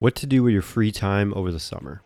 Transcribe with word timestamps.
What 0.00 0.14
to 0.14 0.26
do 0.26 0.42
with 0.42 0.54
your 0.54 0.62
free 0.62 0.92
time 0.92 1.34
over 1.36 1.52
the 1.52 1.60
summer? 1.60 2.00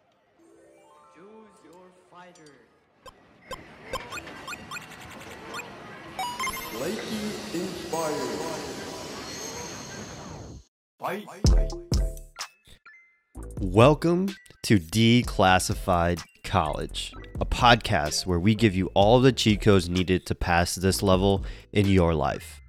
Welcome 13.61 14.35
to 14.65 14.81
Declassified 14.81 16.21
College, 16.43 17.13
a 17.41 17.47
podcast 17.47 18.27
where 18.27 18.41
we 18.41 18.57
give 18.57 18.75
you 18.75 18.91
all 18.95 19.21
the 19.21 19.31
cheat 19.31 19.61
codes 19.61 19.89
needed 19.89 20.27
to 20.27 20.35
pass 20.35 20.75
this 20.75 21.01
level 21.01 21.45
in 21.73 21.87
your 21.87 22.13
life. 22.13 22.61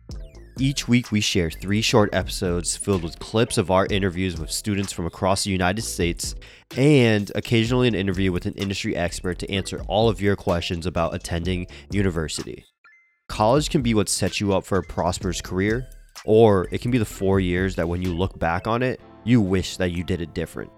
Each 0.57 0.87
week, 0.87 1.11
we 1.11 1.19
share 1.19 1.51
three 1.51 1.81
short 1.81 2.15
episodes 2.15 2.77
filled 2.77 3.04
with 3.04 3.19
clips 3.19 3.57
of 3.57 3.69
our 3.71 3.85
interviews 3.87 4.39
with 4.39 4.49
students 4.49 4.93
from 4.93 5.05
across 5.05 5.43
the 5.43 5.51
United 5.51 5.81
States 5.81 6.33
and 6.77 7.29
occasionally 7.36 7.89
an 7.89 7.96
interview 7.96 8.32
with 8.32 8.46
an 8.46 8.54
industry 8.54 8.96
expert 8.96 9.37
to 9.39 9.51
answer 9.51 9.82
all 9.89 10.07
of 10.07 10.21
your 10.21 10.37
questions 10.37 10.86
about 10.86 11.13
attending 11.13 11.68
university. 11.91 12.63
College 13.27 13.69
can 13.69 13.82
be 13.82 13.93
what 13.93 14.07
sets 14.07 14.39
you 14.39 14.54
up 14.54 14.65
for 14.65 14.77
a 14.77 14.83
prosperous 14.83 15.41
career, 15.41 15.87
or 16.23 16.69
it 16.71 16.79
can 16.79 16.89
be 16.89 16.99
the 16.99 17.04
four 17.04 17.41
years 17.41 17.75
that 17.75 17.89
when 17.89 18.01
you 18.01 18.13
look 18.13 18.39
back 18.39 18.65
on 18.65 18.82
it, 18.82 19.01
you 19.25 19.41
wish 19.41 19.75
that 19.75 19.91
you 19.91 20.05
did 20.05 20.21
it 20.21 20.33
different. 20.33 20.71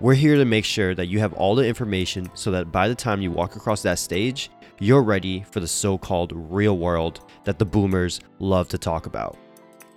We're 0.00 0.14
here 0.14 0.36
to 0.36 0.44
make 0.44 0.64
sure 0.64 0.94
that 0.94 1.06
you 1.06 1.18
have 1.18 1.32
all 1.32 1.56
the 1.56 1.66
information 1.66 2.30
so 2.34 2.52
that 2.52 2.70
by 2.70 2.86
the 2.86 2.94
time 2.94 3.20
you 3.20 3.32
walk 3.32 3.56
across 3.56 3.82
that 3.82 3.98
stage, 3.98 4.48
you're 4.78 5.02
ready 5.02 5.44
for 5.50 5.58
the 5.58 5.66
so 5.66 5.98
called 5.98 6.30
real 6.32 6.78
world 6.78 7.28
that 7.42 7.58
the 7.58 7.64
boomers 7.64 8.20
love 8.38 8.68
to 8.68 8.78
talk 8.78 9.06
about. 9.06 9.36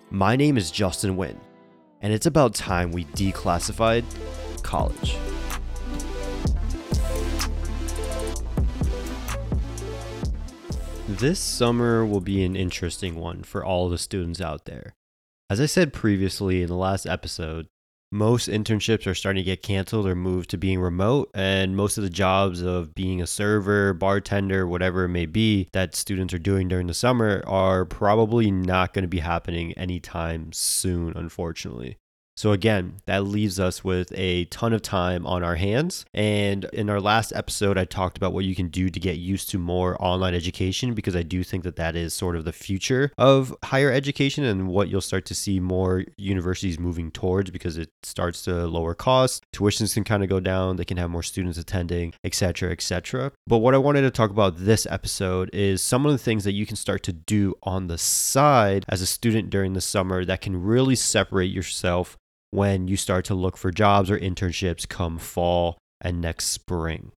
My 0.09 0.35
name 0.35 0.57
is 0.57 0.71
Justin 0.71 1.17
Wynn, 1.17 1.39
and 2.01 2.11
it's 2.11 2.25
about 2.25 2.55
time 2.55 2.91
we 2.91 3.05
declassified 3.05 4.03
college. 4.63 5.17
This 11.07 11.39
summer 11.39 12.07
will 12.07 12.21
be 12.21 12.43
an 12.43 12.55
interesting 12.55 13.17
one 13.17 13.43
for 13.43 13.63
all 13.63 13.87
the 13.87 13.99
students 13.99 14.41
out 14.41 14.65
there. 14.65 14.95
As 15.47 15.61
I 15.61 15.67
said 15.67 15.93
previously 15.93 16.63
in 16.63 16.69
the 16.69 16.75
last 16.75 17.05
episode, 17.05 17.67
most 18.11 18.49
internships 18.49 19.07
are 19.07 19.15
starting 19.15 19.41
to 19.41 19.45
get 19.45 19.63
canceled 19.63 20.05
or 20.05 20.15
moved 20.15 20.49
to 20.49 20.57
being 20.57 20.79
remote, 20.79 21.31
and 21.33 21.75
most 21.77 21.97
of 21.97 22.03
the 22.03 22.09
jobs 22.09 22.61
of 22.61 22.93
being 22.93 23.21
a 23.21 23.27
server, 23.27 23.93
bartender, 23.93 24.67
whatever 24.67 25.05
it 25.05 25.09
may 25.09 25.25
be 25.25 25.69
that 25.71 25.95
students 25.95 26.33
are 26.33 26.39
doing 26.39 26.67
during 26.67 26.87
the 26.87 26.93
summer 26.93 27.41
are 27.47 27.85
probably 27.85 28.51
not 28.51 28.93
going 28.93 29.03
to 29.03 29.07
be 29.07 29.19
happening 29.19 29.71
anytime 29.73 30.51
soon, 30.51 31.13
unfortunately. 31.15 31.97
So, 32.41 32.53
again, 32.53 32.95
that 33.05 33.23
leaves 33.23 33.59
us 33.59 33.83
with 33.83 34.11
a 34.15 34.45
ton 34.45 34.73
of 34.73 34.81
time 34.81 35.27
on 35.27 35.43
our 35.43 35.57
hands. 35.57 36.05
And 36.11 36.65
in 36.73 36.89
our 36.89 36.99
last 36.99 37.31
episode, 37.35 37.77
I 37.77 37.85
talked 37.85 38.17
about 38.17 38.33
what 38.33 38.45
you 38.45 38.55
can 38.55 38.69
do 38.69 38.89
to 38.89 38.99
get 38.99 39.17
used 39.17 39.51
to 39.51 39.59
more 39.59 39.95
online 40.03 40.33
education 40.33 40.95
because 40.95 41.15
I 41.15 41.21
do 41.21 41.43
think 41.43 41.63
that 41.65 41.75
that 41.75 41.95
is 41.95 42.15
sort 42.15 42.35
of 42.35 42.43
the 42.43 42.51
future 42.51 43.11
of 43.15 43.55
higher 43.65 43.91
education 43.91 44.43
and 44.43 44.69
what 44.69 44.89
you'll 44.89 45.01
start 45.01 45.23
to 45.27 45.35
see 45.35 45.59
more 45.59 46.03
universities 46.17 46.79
moving 46.79 47.11
towards 47.11 47.51
because 47.51 47.77
it 47.77 47.91
starts 48.01 48.41
to 48.45 48.65
lower 48.65 48.95
costs. 48.95 49.41
Tuitions 49.53 49.93
can 49.93 50.03
kind 50.03 50.23
of 50.23 50.29
go 50.29 50.39
down, 50.39 50.77
they 50.77 50.83
can 50.83 50.97
have 50.97 51.11
more 51.11 51.21
students 51.21 51.59
attending, 51.59 52.11
etc., 52.23 52.71
etc. 52.71 53.31
But 53.45 53.59
what 53.59 53.75
I 53.75 53.77
wanted 53.77 54.01
to 54.01 54.09
talk 54.09 54.31
about 54.31 54.57
this 54.57 54.87
episode 54.89 55.51
is 55.53 55.83
some 55.83 56.07
of 56.07 56.11
the 56.11 56.17
things 56.17 56.43
that 56.45 56.53
you 56.53 56.65
can 56.65 56.75
start 56.75 57.03
to 57.03 57.13
do 57.13 57.53
on 57.61 57.85
the 57.85 57.99
side 57.99 58.83
as 58.89 59.03
a 59.03 59.05
student 59.05 59.51
during 59.51 59.73
the 59.73 59.79
summer 59.79 60.25
that 60.25 60.41
can 60.41 60.59
really 60.59 60.95
separate 60.95 61.51
yourself 61.51 62.17
when 62.51 62.87
you 62.87 62.97
start 62.97 63.25
to 63.25 63.33
look 63.33 63.57
for 63.57 63.71
jobs 63.71 64.11
or 64.11 64.19
internships 64.19 64.87
come 64.87 65.17
fall 65.17 65.77
and 65.99 66.21
next 66.21 66.45
spring. 66.45 67.11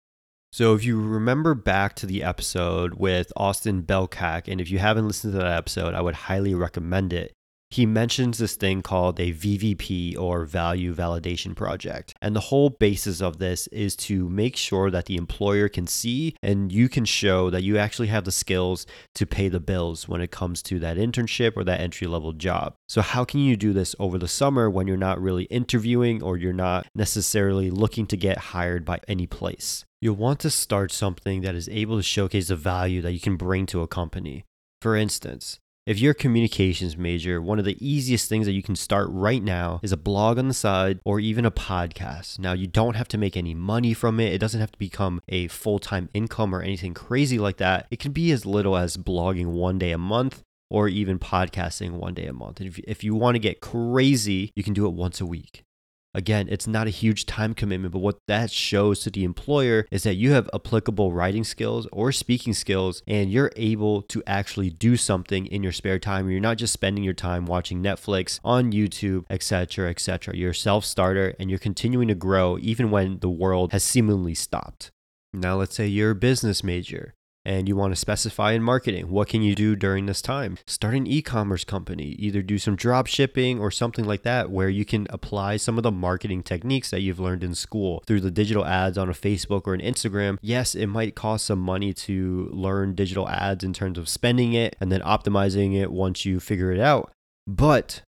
So, 0.53 0.75
if 0.75 0.85
you 0.85 1.01
remember 1.01 1.55
back 1.55 1.95
to 1.97 2.07
the 2.07 2.23
episode 2.23 2.95
with 2.95 3.33
Austin 3.37 3.83
Belcak, 3.83 4.49
and 4.49 4.61
if 4.61 4.71
you 4.71 4.79
haven't 4.79 5.07
listened 5.07 5.33
to 5.33 5.39
that 5.39 5.57
episode, 5.57 5.95
I 5.95 6.03
would 6.03 6.15
highly 6.15 6.55
recommend 6.55 7.13
it 7.15 7.33
he 7.73 7.87
mentions 7.87 8.37
this 8.37 8.55
thing 8.55 8.83
called 8.83 9.19
a 9.19 9.33
VVP 9.33 10.19
or 10.19 10.45
value 10.45 10.95
validation 10.95 11.57
project. 11.57 12.13
And 12.21 12.37
the 12.37 12.41
whole 12.41 12.69
basis 12.69 13.23
of 13.23 13.39
this 13.39 13.67
is 13.69 13.97
to 13.97 14.29
make 14.29 14.57
sure 14.57 14.91
that 14.91 15.07
the 15.07 15.17
employer 15.17 15.71
can 15.71 15.87
see 15.87 16.37
and 16.43 16.71
you 16.71 16.91
can 16.91 17.07
show 17.07 17.49
that 17.49 17.63
you 17.63 17.79
actually 17.79 18.09
have 18.09 18.25
the 18.25 18.31
skills 18.31 18.85
to 19.15 19.25
pay 19.25 19.49
the 19.49 19.59
bills 19.59 20.07
when 20.07 20.21
it 20.21 20.31
comes 20.31 20.61
to 20.65 20.79
that 20.81 20.99
internship 20.99 21.57
or 21.57 21.65
that 21.65 21.81
entry 21.81 22.07
level 22.07 22.35
job. 22.35 22.75
So, 22.91 23.01
how 23.01 23.25
can 23.25 23.41
you 23.41 23.57
do 23.57 23.73
this 23.73 23.97
over 23.99 24.19
the 24.19 24.29
summer 24.29 24.69
when 24.69 24.87
you're 24.87 24.99
not 24.99 25.23
really 25.23 25.45
interviewing 25.45 26.23
or 26.23 26.37
you're 26.37 26.53
not 26.53 26.87
necessarily 26.95 27.71
looking 27.71 28.07
to 28.09 28.19
get 28.19 28.37
hired 28.53 28.85
by 28.85 29.01
any 29.09 29.27
place? 29.27 29.87
You'll 29.99 30.17
want 30.17 30.41
to 30.41 30.51
start 30.51 30.93
something 30.93 31.41
that 31.41 31.55
is 31.55 31.71
able 31.71 31.97
to 31.97 32.03
showcase 32.03 32.49
the 32.49 32.57
value 32.57 33.01
that 33.01 33.13
you 33.13 33.21
can 33.21 33.37
bring 33.37 33.65
to 33.67 33.81
a 33.81 33.89
company. 33.89 34.45
For 34.83 34.97
instance, 34.97 35.61
if 35.85 35.99
you're 35.99 36.13
a 36.13 36.15
communications 36.15 36.97
major, 36.97 37.43
one 37.43 37.59
of 37.59 37.65
the 37.65 37.77
easiest 37.85 38.29
things 38.29 38.47
that 38.47 38.53
you 38.53 38.63
can 38.63 38.77
start 38.77 39.09
right 39.11 39.43
now 39.43 39.81
is 39.83 39.91
a 39.91 39.97
blog 39.97 40.39
on 40.39 40.47
the 40.47 40.55
side 40.55 41.01
or 41.05 41.19
even 41.19 41.45
a 41.45 41.51
podcast. 41.51 42.39
Now, 42.39 42.53
you 42.53 42.69
don't 42.69 42.95
have 42.95 43.09
to 43.09 43.19
make 43.19 43.37
any 43.37 43.55
money 43.55 43.93
from 43.93 44.21
it. 44.21 44.33
It 44.33 44.39
doesn't 44.39 44.61
have 44.61 44.73
to 44.73 44.79
become 44.79 45.21
a 45.29 45.49
full 45.49 45.81
time 45.81 46.09
income 46.15 46.55
or 46.55 46.63
anything 46.63 46.95
crazy 46.95 47.39
like 47.39 47.57
that. 47.57 47.87
It 47.91 47.99
can 47.99 48.13
be 48.13 48.31
as 48.31 48.47
little 48.47 48.77
as 48.77 48.97
blogging 48.97 49.47
one 49.47 49.79
day 49.79 49.91
a 49.91 49.99
month 49.99 50.43
or 50.71 50.89
even 50.89 51.19
podcasting 51.19 51.93
one 51.93 52.15
day 52.15 52.27
a 52.27 52.33
month. 52.33 52.61
And 52.61 52.69
if, 52.69 52.79
if 52.81 53.05
you 53.05 53.15
want 53.15 53.35
to 53.35 53.41
get 53.41 53.61
crazy, 53.61 54.53
you 54.55 54.63
can 54.63 54.75
do 54.75 54.87
it 54.87 54.95
once 54.95 55.21
a 55.21 55.27
week. 55.27 55.65
Again, 56.15 56.47
it's 56.51 56.67
not 56.67 56.87
a 56.87 56.91
huge 56.91 57.25
time 57.25 57.55
commitment, 57.55 57.93
but 57.93 58.01
what 58.01 58.19
that 58.29 58.51
shows 58.51 59.01
to 59.01 59.11
the 59.11 59.25
employer 59.25 59.87
is 59.91 60.03
that 60.03 60.17
you 60.17 60.33
have 60.33 60.51
applicable 60.53 61.11
writing 61.11 61.43
skills 61.43 61.87
or 61.91 62.13
speaking 62.13 62.53
skills 62.53 63.03
and 63.07 63.33
you're 63.33 63.51
able 63.57 64.03
to 64.03 64.23
actually 64.27 64.69
do 64.69 64.99
something 64.99 65.47
in 65.47 65.63
your 65.63 65.73
spare 65.73 65.99
time. 65.99 66.29
You're 66.29 66.41
not 66.41 66.59
just 66.59 66.75
spending 66.75 67.03
your 67.03 67.15
time 67.15 67.47
watching 67.47 67.83
Netflix 67.83 68.41
on 68.45 68.73
YouTube, 68.73 69.25
etc., 69.31 69.89
etc. 69.89 70.37
You're 70.37 70.51
a 70.51 70.55
self-starter 70.55 71.35
and 71.41 71.49
you're 71.49 71.59
continuing 71.59 72.09
to 72.09 72.15
grow 72.15 72.59
even 72.61 72.91
when 72.91 73.21
the 73.21 73.31
world 73.31 73.73
has 73.73 73.83
seemingly 73.83 74.35
stopped. 74.35 74.91
Now, 75.33 75.57
let's 75.57 75.75
say 75.75 75.87
you're 75.87 76.11
a 76.11 76.15
business 76.15 76.63
major 76.63 77.15
and 77.45 77.69
you 77.69 77.77
want 77.77 77.93
to 77.93 77.97
specify 77.97 78.53
in 78.53 78.63
marketing. 78.63 79.11
What 79.11 79.29
can 79.29 79.43
you 79.43 79.55
do 79.55 79.75
during 79.77 80.07
this 80.07 80.23
time? 80.23 80.59
Start 80.67 80.95
an 80.95 81.07
e 81.07 81.23
commerce 81.23 81.65
company, 81.65 82.17
either 82.19 82.43
do 82.43 82.59
some 82.59 82.77
drop 82.77 83.07
shipping 83.07 83.59
or 83.59 83.71
something 83.71 84.05
like 84.05 84.23
that, 84.23 84.51
where 84.51 84.69
you 84.69 84.85
can 84.85 85.07
apply 85.11 85.57
some 85.57 85.77
of 85.77 85.83
the 85.83 85.91
marketing 85.91 86.43
techniques 86.43 86.91
that 86.91 87.01
you've 87.01 87.21
learned 87.21 87.45
in 87.45 87.55
school 87.55 88.03
through 88.07 88.21
the 88.21 88.31
digital 88.31 88.65
ads 88.65 88.97
on 88.97 89.09
a 89.09 89.13
Facebook 89.13 89.63
or 89.67 89.75
an 89.75 89.81
Instagram. 89.81 90.39
Yes, 90.41 90.75
it 90.75 90.87
might 90.87 91.15
cost 91.15 91.47
some 91.47 91.59
money 91.59 91.93
to 91.93 92.49
learn 92.53 92.95
digital 92.95 93.29
ads 93.29 93.65
in 93.65 93.73
terms 93.73 93.99
of 93.99 94.09
spending 94.09 94.53
it 94.53 94.77
and 94.81 94.93
then 94.93 95.01
optimizing 95.01 95.75
it 95.75 95.91
once 95.93 96.25
you 96.25 96.41
figure 96.41 96.73
it 96.73 96.81
out. 96.81 97.13
But 97.47 98.03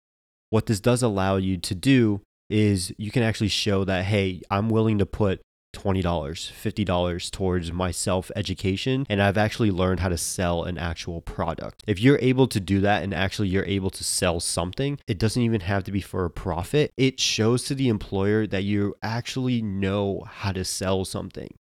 what 0.51 0.67
this 0.67 0.81
does 0.81 1.03
allow 1.03 1.37
you 1.37 1.57
to 1.57 1.75
do 1.75 2.21
is 2.51 2.93
you 2.99 3.11
can 3.11 3.23
actually 3.23 3.49
show 3.49 3.85
that, 3.85 4.05
hey, 4.05 4.43
I'm 4.51 4.69
willing 4.69 4.99
to 4.99 5.07
put 5.07 5.41
$20, 5.73 6.03
$50 6.03 7.31
towards 7.31 7.73
my 7.73 7.91
self 7.91 8.31
education. 8.37 9.07
And 9.09 9.23
I've 9.23 9.39
actually 9.39 9.71
learned 9.71 10.01
how 10.01 10.09
to 10.09 10.19
sell 10.19 10.65
an 10.65 10.79
actual 10.79 11.21
product. 11.21 11.83
If 11.87 12.01
you're 12.01 12.19
able 12.21 12.47
to 12.49 12.61
do 12.61 12.81
that 12.81 13.03
and 13.03 13.15
actually 13.15 13.49
you're 13.49 13.65
able 13.65 13.91
to 13.91 14.05
sell 14.05 14.41
something, 14.41 14.99
it 15.07 15.19
doesn't 15.19 15.43
even 15.43 15.63
have 15.63 15.85
to 15.85 15.93
be 15.93 16.01
for 16.01 16.25
a 16.25 16.31
profit. 16.31 16.93
It 16.97 17.21
shows 17.21 17.65
to 17.65 17.75
the 17.75 17.89
employer 17.89 18.47
that 18.47 18.65
you 18.65 18.95
actually 19.03 19.63
know 19.63 20.25
how 20.29 20.53
to 20.53 20.65
sell 20.65 21.05
something. 21.05 21.55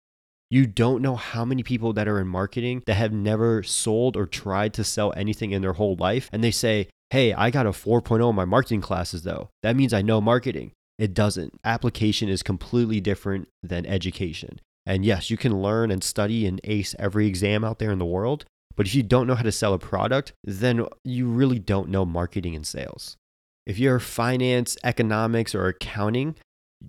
You 0.50 0.66
don't 0.66 1.00
know 1.00 1.14
how 1.14 1.44
many 1.44 1.62
people 1.62 1.92
that 1.92 2.08
are 2.08 2.18
in 2.18 2.26
marketing 2.26 2.82
that 2.86 2.94
have 2.94 3.12
never 3.12 3.62
sold 3.62 4.16
or 4.16 4.26
tried 4.26 4.74
to 4.74 4.84
sell 4.84 5.12
anything 5.16 5.52
in 5.52 5.62
their 5.62 5.74
whole 5.74 5.94
life. 5.94 6.28
And 6.32 6.42
they 6.42 6.50
say, 6.50 6.88
Hey, 7.10 7.32
I 7.32 7.50
got 7.50 7.66
a 7.66 7.70
4.0 7.70 8.28
in 8.28 8.36
my 8.36 8.44
marketing 8.44 8.80
classes 8.80 9.22
though. 9.22 9.50
That 9.62 9.76
means 9.76 9.92
I 9.92 10.02
know 10.02 10.20
marketing. 10.20 10.72
It 11.00 11.14
doesn't. 11.14 11.58
Application 11.64 12.28
is 12.28 12.42
completely 12.42 13.00
different 13.00 13.48
than 13.62 13.86
education. 13.86 14.60
And 14.84 15.02
yes, 15.02 15.30
you 15.30 15.38
can 15.38 15.62
learn 15.62 15.90
and 15.90 16.04
study 16.04 16.46
and 16.46 16.60
ace 16.64 16.94
every 16.98 17.26
exam 17.26 17.64
out 17.64 17.78
there 17.78 17.90
in 17.90 17.98
the 17.98 18.04
world. 18.04 18.44
But 18.76 18.86
if 18.86 18.94
you 18.94 19.02
don't 19.02 19.26
know 19.26 19.34
how 19.34 19.42
to 19.42 19.50
sell 19.50 19.72
a 19.72 19.78
product, 19.78 20.34
then 20.44 20.84
you 21.02 21.26
really 21.26 21.58
don't 21.58 21.88
know 21.88 22.04
marketing 22.04 22.54
and 22.54 22.66
sales. 22.66 23.16
If 23.66 23.78
you're 23.78 23.98
finance, 23.98 24.76
economics, 24.84 25.54
or 25.54 25.68
accounting, 25.68 26.36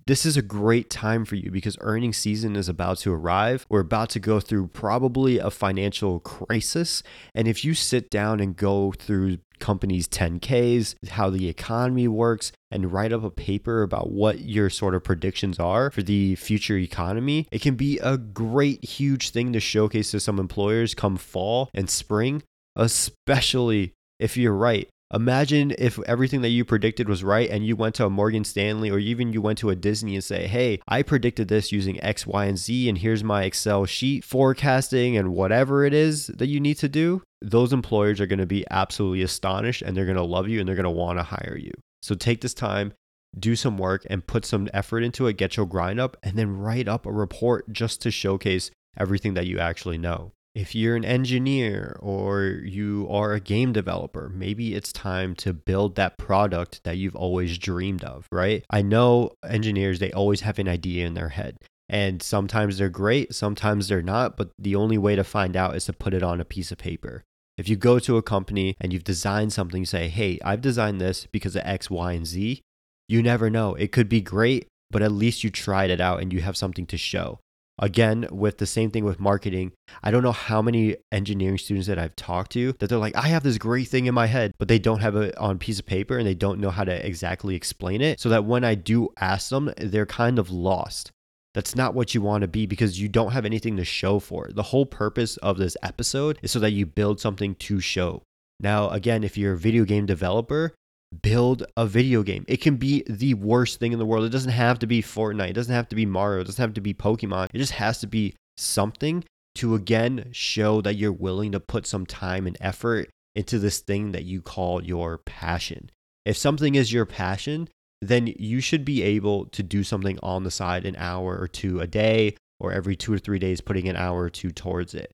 this 0.08 0.26
is 0.26 0.38
a 0.38 0.42
great 0.42 0.90
time 0.90 1.26
for 1.26 1.36
you 1.36 1.52
because 1.52 1.78
earning 1.82 2.14
season 2.14 2.56
is 2.56 2.70
about 2.70 2.98
to 3.00 3.14
arrive. 3.14 3.66
We're 3.70 3.82
about 3.82 4.10
to 4.12 4.20
go 4.20 4.40
through 4.40 4.68
probably 4.68 5.38
a 5.38 5.52
financial 5.52 6.20
crisis. 6.20 7.04
And 7.36 7.48
if 7.48 7.64
you 7.66 7.74
sit 7.74 8.10
down 8.10 8.40
and 8.40 8.56
go 8.56 8.94
through 8.98 9.40
companies' 9.60 10.08
10Ks, 10.08 10.96
how 11.10 11.30
the 11.30 11.48
economy 11.48 12.08
works, 12.08 12.52
and 12.72 12.92
write 12.92 13.14
up 13.14 13.24
a 13.24 13.30
paper 13.30 13.84
about 13.84 14.12
what 14.12 14.40
your 14.40 14.70
sort 14.70 14.96
of 14.96 15.04
predictions 15.04 15.60
are 15.60 15.92
for 15.92 16.02
the 16.02 16.36
future 16.36 16.78
economy, 16.78 17.48
it 17.52 17.62
can 17.62 17.76
be 17.76 18.00
a 18.00 18.18
great, 18.18 18.84
huge 18.84 19.30
thing 19.30 19.54
to 19.54 19.60
showcase 19.60 20.12
to 20.12 20.20
some 20.20 20.40
employers 20.40 20.96
come 20.96 21.18
fall 21.18 21.70
and 21.74 21.90
spring, 21.90 22.42
especially 22.76 23.94
if 24.20 24.38
you're 24.38 24.54
right. 24.54 24.90
Imagine 25.14 25.74
if 25.78 26.00
everything 26.04 26.42
that 26.42 26.50
you 26.50 26.64
predicted 26.64 27.10
was 27.10 27.24
right 27.24 27.50
and 27.50 27.66
you 27.66 27.76
went 27.76 27.96
to 27.96 28.06
a 28.06 28.10
Morgan 28.10 28.46
Stanley 28.46 28.90
or 28.90 28.98
even 28.98 29.34
you 29.34 29.42
went 29.42 29.60
to 29.60 29.70
a 29.70 29.76
Disney 29.76 30.16
and 30.16 30.24
say, 30.24 30.48
Hey, 30.48 30.80
I 30.88 31.02
predicted 31.02 31.50
this 31.50 31.72
using 31.72 32.02
X, 32.02 32.26
Y, 32.26 32.46
and 32.46 32.58
Z, 32.58 32.88
and 32.88 32.98
here's 32.98 33.24
my 33.24 33.44
Excel 33.44 33.86
sheet 33.86 34.24
forecasting 34.24 35.18
and 35.18 35.34
whatever 35.34 35.84
it 35.84 35.94
is 35.94 36.28
that 36.28 36.48
you 36.48 36.62
need 36.62 36.76
to 36.76 36.88
do. 36.88 37.24
Those 37.42 37.74
employers 37.74 38.22
are 38.22 38.28
going 38.28 38.40
to 38.40 38.46
be 38.46 38.66
absolutely 38.72 39.22
astonished 39.22 39.82
and 39.82 39.98
they're 39.98 40.06
going 40.06 40.16
to 40.16 40.24
love 40.24 40.48
you 40.48 40.60
and 40.60 40.68
they're 40.68 40.76
going 40.76 40.84
to 40.86 40.90
want 40.90 41.20
to 41.20 41.24
hire 41.24 41.58
you. 41.60 41.72
So 42.02 42.16
take 42.16 42.40
this 42.40 42.54
time, 42.54 42.94
do 43.38 43.58
some 43.58 43.78
work, 43.78 44.06
and 44.10 44.26
put 44.26 44.46
some 44.46 44.70
effort 44.74 45.02
into 45.02 45.28
it, 45.28 45.38
get 45.38 45.58
your 45.58 45.66
grind 45.66 46.00
up, 46.00 46.16
and 46.24 46.38
then 46.38 46.58
write 46.58 46.88
up 46.88 47.06
a 47.06 47.12
report 47.12 47.72
just 47.74 48.02
to 48.04 48.12
showcase 48.12 48.72
everything 48.98 49.34
that 49.34 49.48
you 49.48 49.60
actually 49.60 49.98
know. 49.98 50.32
If 50.54 50.76
you're 50.76 50.98
an 50.98 51.06
engineer 51.06 51.98
or 52.02 52.44
you 52.44 53.08
are 53.10 53.32
a 53.32 53.40
game 53.40 53.72
developer, 53.72 54.28
maybe 54.28 54.76
it's 54.76 54.92
time 54.92 55.34
to 55.36 55.54
build 55.54 55.96
that 55.96 56.18
product 56.18 56.84
that 56.84 56.98
you've 56.98 57.16
always 57.16 57.58
dreamed 57.58 58.04
of, 58.04 58.28
right? 58.34 58.66
I 58.70 58.82
know 58.82 59.32
engineers, 59.48 60.00
they 60.00 60.12
always 60.12 60.42
have 60.42 60.60
an 60.60 60.68
idea 60.68 61.08
in 61.08 61.14
their 61.14 61.30
head. 61.30 61.56
And 61.88 62.22
sometimes 62.22 62.78
they're 62.78 62.90
great, 62.90 63.34
sometimes 63.34 63.88
they're 63.88 64.02
not, 64.02 64.36
but 64.36 64.52
the 64.60 64.76
only 64.76 64.98
way 64.98 65.16
to 65.16 65.24
find 65.24 65.56
out 65.56 65.76
is 65.76 65.86
to 65.86 65.94
put 65.94 66.14
it 66.14 66.24
on 66.24 66.42
a 66.42 66.46
piece 66.46 66.72
of 66.72 66.78
paper. 66.78 67.24
If 67.58 67.70
you 67.70 67.78
go 67.78 68.00
to 68.00 68.18
a 68.18 68.24
company 68.24 68.76
and 68.82 68.92
you've 68.92 69.04
designed 69.06 69.54
something, 69.54 69.86
say, 69.86 70.10
hey, 70.10 70.38
I've 70.44 70.62
designed 70.62 71.00
this 71.00 71.28
because 71.32 71.56
of 71.56 71.64
X, 71.66 71.90
Y, 71.90 72.12
and 72.12 72.26
Z, 72.26 72.62
you 73.08 73.24
never 73.24 73.50
know. 73.50 73.76
It 73.76 73.92
could 73.94 74.10
be 74.10 74.20
great, 74.20 74.68
but 74.90 75.02
at 75.02 75.12
least 75.14 75.44
you 75.46 75.50
tried 75.50 75.90
it 75.90 76.02
out 76.02 76.22
and 76.22 76.34
you 76.34 76.42
have 76.42 76.58
something 76.58 76.86
to 76.88 76.98
show. 76.98 77.40
Again, 77.82 78.28
with 78.32 78.60
the 78.60 78.68
same 78.68 78.92
thing 78.92 79.06
with 79.06 79.20
marketing, 79.20 79.72
I 80.04 80.12
don't 80.12 80.22
know 80.22 80.32
how 80.32 80.62
many 80.62 80.98
engineering 81.12 81.58
students 81.58 81.88
that 81.88 81.98
I've 81.98 82.16
talked 82.16 82.52
to 82.52 82.74
that 82.74 82.90
they're 82.90 83.00
like, 83.00 83.16
I 83.16 83.28
have 83.30 83.42
this 83.42 83.58
great 83.58 83.88
thing 83.88 84.06
in 84.06 84.14
my 84.14 84.28
head, 84.28 84.52
but 84.60 84.68
they 84.68 84.78
don't 84.78 85.00
have 85.00 85.16
it 85.16 85.36
on 85.38 85.58
piece 85.58 85.80
of 85.80 85.88
paper 85.88 86.18
and 86.18 86.28
they 86.28 86.36
don't 86.36 86.60
know 86.60 86.70
how 86.70 86.84
to 86.84 87.06
exactly 87.06 87.56
explain 87.56 88.02
it. 88.02 88.20
So 88.20 88.30
that 88.30 88.46
when 88.46 88.64
I 88.64 88.76
do 88.76 89.10
ask 89.20 89.50
them, 89.50 89.74
they're 89.78 90.06
kind 90.06 90.38
of 90.38 90.52
lost. 90.52 91.12
That's 91.56 91.76
not 91.76 91.96
what 91.96 92.14
you 92.14 92.22
want 92.22 92.44
to 92.44 92.48
be 92.48 92.68
because 92.68 93.02
you 93.02 93.10
don't 93.10 93.32
have 93.32 93.46
anything 93.46 93.78
to 93.78 93.84
show 93.84 94.20
for 94.20 94.48
it. 94.48 94.56
The 94.56 94.64
whole 94.64 94.86
purpose 94.86 95.38
of 95.38 95.58
this 95.58 95.76
episode 95.82 96.38
is 96.44 96.52
so 96.52 96.60
that 96.60 96.72
you 96.72 96.86
build 96.86 97.20
something 97.20 97.56
to 97.56 97.80
show. 97.80 98.22
Now, 98.60 98.90
again, 98.92 99.24
if 99.24 99.38
you're 99.38 99.54
a 99.54 99.58
video 99.58 99.86
game 99.86 100.06
developer, 100.06 100.76
build 101.22 101.66
a 101.76 101.86
video 101.86 102.24
game. 102.24 102.46
It 102.48 102.58
can 102.58 102.78
be 102.78 103.04
the 103.08 103.34
worst 103.34 103.80
thing 103.80 103.92
in 103.92 104.00
the 104.00 104.06
world. 104.06 104.26
It 104.26 104.30
doesn't 104.30 104.52
have 104.52 104.80
to 104.80 104.88
be 104.88 105.02
Fortnite. 105.02 105.50
It 105.50 105.54
doesn't 105.54 105.74
have 105.74 105.90
to 105.90 105.96
be 105.96 106.06
Mario. 106.06 106.42
It 106.42 106.46
doesn't 106.46 106.62
have 106.62 106.74
to 106.76 106.82
be 106.82 106.94
Pokemon. 106.94 107.50
It 107.54 107.58
just 107.58 107.74
has 107.74 108.00
to 108.00 108.08
be 108.08 108.36
something 108.58 109.24
to 109.56 109.76
again 109.76 110.30
show 110.32 110.82
that 110.82 110.96
you're 110.96 111.12
willing 111.12 111.52
to 111.52 111.60
put 111.60 111.86
some 111.86 112.06
time 112.06 112.48
and 112.48 112.58
effort 112.62 113.10
into 113.36 113.60
this 113.60 113.80
thing 113.80 114.12
that 114.14 114.24
you 114.24 114.42
call 114.42 114.84
your 114.84 115.18
passion. 115.18 115.90
If 116.26 116.38
something 116.38 116.76
is 116.76 116.94
your 116.94 117.06
passion, 117.06 117.68
then 118.02 118.34
you 118.40 118.62
should 118.62 118.86
be 118.86 119.04
able 119.04 119.46
to 119.48 119.64
do 119.64 119.84
something 119.84 120.18
on 120.24 120.44
the 120.44 120.52
side 120.52 120.86
an 120.86 120.96
hour 120.98 121.38
or 121.38 121.48
two 121.48 121.80
a 121.80 121.88
day 121.88 122.36
or 122.60 122.72
every 122.72 122.96
two 122.96 123.14
or 123.14 123.20
three 123.20 123.40
days, 123.40 123.62
putting 123.62 123.88
an 123.88 123.96
hour 123.96 124.22
or 124.24 124.30
two 124.30 124.52
towards 124.52 124.94
it. 124.94 125.12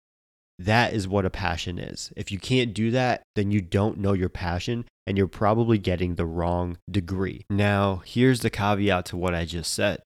That 0.60 0.94
is 0.94 1.08
what 1.08 1.26
a 1.26 1.30
passion 1.30 1.78
is. 1.78 2.12
If 2.16 2.32
you 2.32 2.40
can't 2.40 2.74
do 2.74 2.92
that, 2.92 3.22
then 3.36 3.52
you 3.52 3.62
don't 3.62 4.00
know 4.00 4.14
your 4.14 4.30
passion 4.30 4.86
and 5.06 5.18
you're 5.18 5.28
probably 5.28 5.78
getting 5.78 6.16
the 6.16 6.26
wrong 6.26 6.78
degree. 6.90 7.46
Now, 7.50 8.02
here's 8.06 8.42
the 8.42 8.50
caveat 8.50 9.06
to 9.08 9.18
what 9.18 9.36
I 9.36 9.46
just 9.46 9.72
said. 9.72 10.02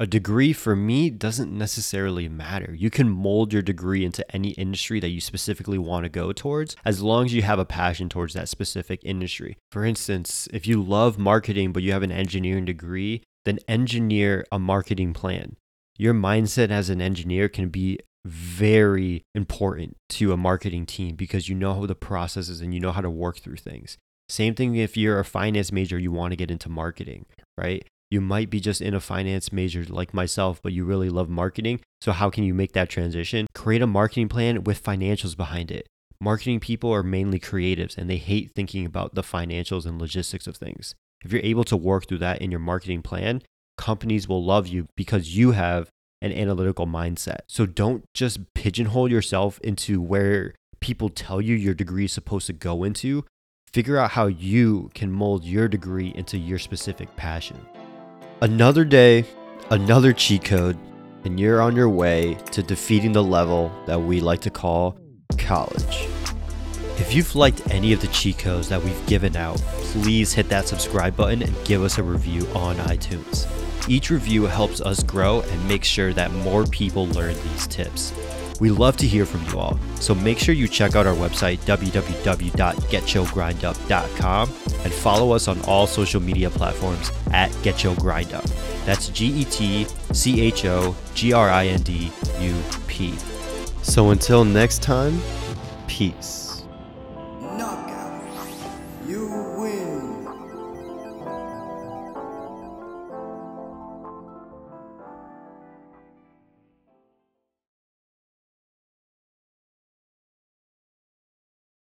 A 0.00 0.06
degree 0.06 0.52
for 0.52 0.74
me 0.74 1.08
doesn't 1.08 1.56
necessarily 1.56 2.28
matter. 2.28 2.74
You 2.76 2.90
can 2.90 3.08
mold 3.08 3.52
your 3.52 3.62
degree 3.62 4.04
into 4.04 4.28
any 4.34 4.50
industry 4.50 4.98
that 4.98 5.10
you 5.10 5.20
specifically 5.20 5.78
want 5.78 6.02
to 6.04 6.08
go 6.08 6.32
towards 6.32 6.76
as 6.84 7.00
long 7.00 7.26
as 7.26 7.34
you 7.34 7.42
have 7.42 7.60
a 7.60 7.64
passion 7.64 8.08
towards 8.08 8.34
that 8.34 8.48
specific 8.48 9.00
industry. 9.04 9.56
For 9.70 9.84
instance, 9.84 10.48
if 10.52 10.66
you 10.66 10.82
love 10.82 11.16
marketing 11.16 11.72
but 11.72 11.84
you 11.84 11.92
have 11.92 12.02
an 12.02 12.10
engineering 12.10 12.64
degree, 12.64 13.22
then 13.44 13.60
engineer 13.68 14.44
a 14.50 14.58
marketing 14.58 15.12
plan. 15.12 15.56
Your 15.96 16.12
mindset 16.12 16.70
as 16.70 16.90
an 16.90 17.00
engineer 17.00 17.48
can 17.48 17.68
be 17.68 18.00
very 18.24 19.22
important 19.34 19.96
to 20.08 20.32
a 20.32 20.36
marketing 20.36 20.86
team 20.86 21.14
because 21.14 21.48
you 21.48 21.54
know 21.54 21.74
how 21.74 21.86
the 21.86 21.94
process 21.94 22.48
is 22.48 22.60
and 22.60 22.72
you 22.72 22.80
know 22.80 22.92
how 22.92 23.00
to 23.00 23.10
work 23.10 23.38
through 23.38 23.56
things. 23.56 23.98
Same 24.28 24.54
thing 24.54 24.76
if 24.76 24.96
you're 24.96 25.18
a 25.18 25.24
finance 25.24 25.70
major, 25.70 25.98
you 25.98 26.10
want 26.10 26.32
to 26.32 26.36
get 26.36 26.50
into 26.50 26.68
marketing, 26.68 27.26
right? 27.58 27.86
You 28.10 28.20
might 28.20 28.48
be 28.48 28.60
just 28.60 28.80
in 28.80 28.94
a 28.94 29.00
finance 29.00 29.52
major 29.52 29.84
like 29.84 30.14
myself, 30.14 30.62
but 30.62 30.72
you 30.72 30.84
really 30.84 31.10
love 31.10 31.28
marketing. 31.28 31.80
So, 32.00 32.12
how 32.12 32.30
can 32.30 32.44
you 32.44 32.54
make 32.54 32.72
that 32.72 32.88
transition? 32.88 33.46
Create 33.54 33.82
a 33.82 33.86
marketing 33.86 34.28
plan 34.28 34.64
with 34.64 34.82
financials 34.82 35.36
behind 35.36 35.70
it. 35.70 35.86
Marketing 36.20 36.60
people 36.60 36.92
are 36.92 37.02
mainly 37.02 37.38
creatives 37.38 37.98
and 37.98 38.08
they 38.08 38.16
hate 38.16 38.52
thinking 38.54 38.86
about 38.86 39.14
the 39.14 39.22
financials 39.22 39.84
and 39.84 40.00
logistics 40.00 40.46
of 40.46 40.56
things. 40.56 40.94
If 41.22 41.32
you're 41.32 41.42
able 41.42 41.64
to 41.64 41.76
work 41.76 42.06
through 42.06 42.18
that 42.18 42.40
in 42.40 42.50
your 42.50 42.60
marketing 42.60 43.02
plan, 43.02 43.42
companies 43.76 44.28
will 44.28 44.44
love 44.44 44.68
you 44.68 44.86
because 44.96 45.36
you 45.36 45.52
have 45.52 45.88
an 46.24 46.32
analytical 46.32 46.86
mindset. 46.86 47.40
So 47.46 47.66
don't 47.66 48.04
just 48.14 48.54
pigeonhole 48.54 49.10
yourself 49.10 49.60
into 49.60 50.00
where 50.00 50.54
people 50.80 51.10
tell 51.10 51.40
you 51.40 51.54
your 51.54 51.74
degree 51.74 52.06
is 52.06 52.12
supposed 52.12 52.46
to 52.46 52.52
go 52.52 52.82
into. 52.82 53.24
Figure 53.72 53.98
out 53.98 54.12
how 54.12 54.26
you 54.26 54.90
can 54.94 55.12
mold 55.12 55.44
your 55.44 55.68
degree 55.68 56.12
into 56.16 56.38
your 56.38 56.58
specific 56.58 57.14
passion. 57.16 57.60
Another 58.40 58.84
day, 58.84 59.24
another 59.70 60.12
cheat 60.12 60.44
code, 60.44 60.78
and 61.24 61.38
you're 61.38 61.60
on 61.60 61.76
your 61.76 61.88
way 61.88 62.34
to 62.52 62.62
defeating 62.62 63.12
the 63.12 63.22
level 63.22 63.70
that 63.86 64.00
we 64.00 64.20
like 64.20 64.40
to 64.40 64.50
call 64.50 64.96
college. 65.36 66.08
If 66.96 67.14
you've 67.14 67.34
liked 67.34 67.70
any 67.70 67.92
of 67.92 68.00
the 68.00 68.06
cheat 68.08 68.38
codes 68.38 68.68
that 68.68 68.82
we've 68.82 69.06
given 69.06 69.36
out, 69.36 69.58
please 69.58 70.32
hit 70.32 70.48
that 70.48 70.68
subscribe 70.68 71.16
button 71.16 71.42
and 71.42 71.64
give 71.64 71.82
us 71.82 71.98
a 71.98 72.02
review 72.02 72.46
on 72.54 72.76
iTunes. 72.76 73.46
Each 73.86 74.10
review 74.10 74.44
helps 74.44 74.80
us 74.80 75.02
grow 75.02 75.42
and 75.42 75.68
make 75.68 75.84
sure 75.84 76.14
that 76.14 76.32
more 76.32 76.64
people 76.64 77.06
learn 77.08 77.34
these 77.34 77.66
tips. 77.66 78.14
We 78.60 78.70
love 78.70 78.96
to 78.98 79.06
hear 79.06 79.26
from 79.26 79.44
you 79.46 79.58
all, 79.58 79.80
so 79.96 80.14
make 80.14 80.38
sure 80.38 80.54
you 80.54 80.68
check 80.68 80.94
out 80.94 81.06
our 81.06 81.14
website 81.14 81.58
www.getchogrindup.com 81.60 84.48
and 84.84 84.92
follow 84.92 85.32
us 85.32 85.48
on 85.48 85.60
all 85.62 85.86
social 85.86 86.20
media 86.22 86.50
platforms 86.50 87.10
at 87.32 87.50
GetChoGrindUp. 87.50 88.84
That's 88.86 89.08
G 89.08 89.26
E 89.26 89.44
T 89.44 89.86
C 90.12 90.40
H 90.40 90.64
O 90.66 90.94
G 91.14 91.32
R 91.32 91.50
I 91.50 91.66
N 91.66 91.82
D 91.82 92.12
U 92.40 92.54
P. 92.86 93.12
So 93.82 94.10
until 94.10 94.44
next 94.44 94.82
time, 94.82 95.20
peace. 95.88 96.53